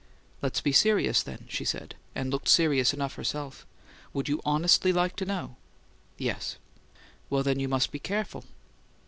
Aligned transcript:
"Let's 0.41 0.61
be 0.61 0.71
serious 0.71 1.21
then," 1.21 1.45
she 1.47 1.63
said, 1.63 1.93
and 2.15 2.31
looked 2.31 2.47
serious 2.47 2.91
enough 2.91 3.13
herself. 3.13 3.67
"Would 4.13 4.27
you 4.29 4.41
honestly 4.43 4.91
like 4.91 5.15
to 5.17 5.25
know?" 5.25 5.57
"Yes." 6.17 6.57
"Well, 7.29 7.43
then, 7.43 7.59
you 7.59 7.67
must 7.67 7.91
be 7.91 7.99
careful." 7.99 8.43